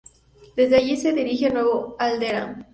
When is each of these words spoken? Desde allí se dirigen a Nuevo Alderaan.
Desde 0.55 0.77
allí 0.77 0.97
se 0.97 1.13
dirigen 1.13 1.51
a 1.51 1.53
Nuevo 1.61 1.95
Alderaan. 1.99 2.65